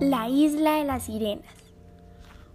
[0.00, 1.54] La isla de las sirenas.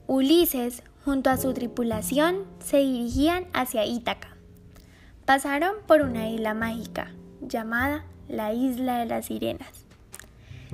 [0.05, 4.37] Ulises, junto a su tripulación, se dirigían hacia Ítaca.
[5.25, 9.85] Pasaron por una isla mágica llamada la isla de las sirenas.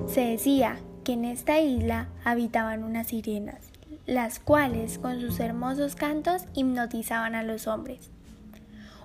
[0.06, 3.70] Se decía que en esta isla habitaban unas sirenas,
[4.04, 8.10] las cuales con sus hermosos cantos hipnotizaban a los hombres.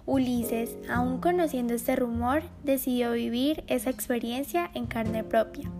[0.05, 5.71] Ulises, aún conociendo este rumor, decidió vivir esa experiencia en carne propia.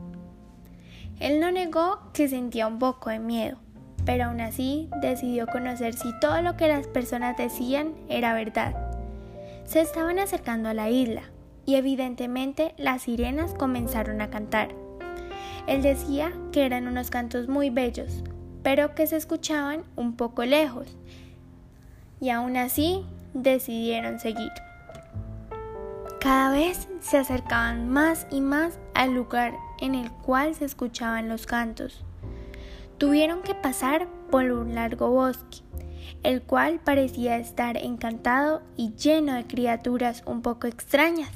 [1.24, 3.56] Él no negó que sentía un poco de miedo,
[4.04, 8.76] pero aún así decidió conocer si todo lo que las personas decían era verdad.
[9.64, 11.22] Se estaban acercando a la isla
[11.66, 14.76] y evidentemente las sirenas comenzaron a cantar.
[15.66, 18.22] Él decía que eran unos cantos muy bellos,
[18.62, 20.98] pero que se escuchaban un poco lejos,
[22.20, 24.52] y aún así decidieron seguir.
[26.20, 29.54] Cada vez se acercaban más y más al lugar
[29.84, 32.06] en el cual se escuchaban los cantos.
[32.98, 35.58] Tuvieron que pasar por un largo bosque,
[36.24, 41.32] el cual parecía estar encantado y lleno de criaturas un poco extrañas,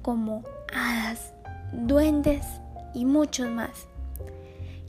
[0.00, 1.34] como hadas,
[1.72, 2.46] duendes
[2.94, 3.86] y muchos más.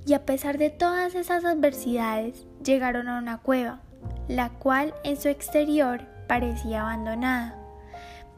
[0.05, 3.81] Y a pesar de todas esas adversidades, llegaron a una cueva,
[4.29, 7.58] la cual en su exterior parecía abandonada,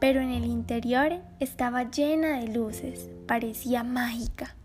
[0.02, 4.56] pero en el interior estaba llena de luces, parecía mágica.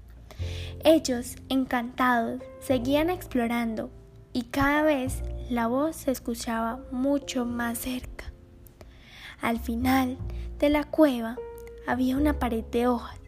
[0.84, 3.92] Ellos, encantados, seguían explorando
[4.34, 5.22] y cada vez
[5.52, 8.34] la voz se escuchaba mucho más cerca.
[9.40, 10.18] Al final
[10.58, 11.38] de la cueva
[11.86, 13.20] había una pared de hojas.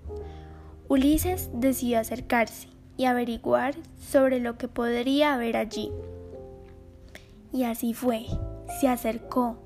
[0.88, 5.92] Ulises decidió acercarse y averiguar sobre lo que podría haber allí.
[7.54, 8.26] Y así fue,
[8.82, 9.60] se acercó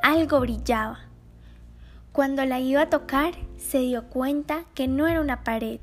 [0.00, 1.11] algo brillaba.
[2.12, 5.80] Cuando la iba a tocar, se dio cuenta que no era una pared,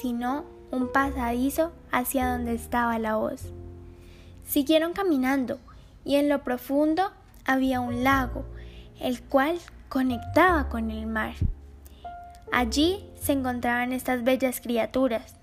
[0.00, 3.42] sino un pasadizo hacia donde estaba la voz.
[4.46, 5.58] Siguieron caminando
[6.04, 7.10] y en lo profundo
[7.44, 8.44] había un lago,
[9.00, 9.58] el cual
[9.88, 11.34] conectaba con el mar.
[12.52, 15.34] Allí se encontraban estas bellas criaturas.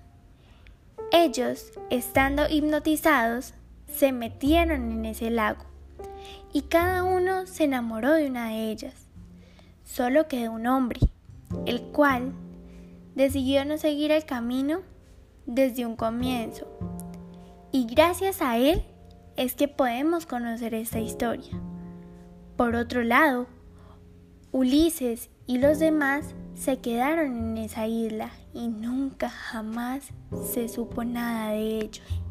[1.12, 3.52] Ellos, estando hipnotizados,
[3.92, 5.66] se metieron en ese lago
[6.54, 9.11] y cada uno se enamoró de una de ellas.
[9.84, 11.00] Solo quedó un hombre,
[11.66, 12.32] el cual
[13.14, 14.80] decidió no seguir el camino
[15.46, 16.66] desde un comienzo.
[17.72, 18.84] Y gracias a él
[19.36, 21.52] es que podemos conocer esta historia.
[22.56, 23.46] Por otro lado,
[24.52, 30.12] Ulises y los demás se quedaron en esa isla y nunca jamás
[30.52, 32.22] se supo nada de ellos.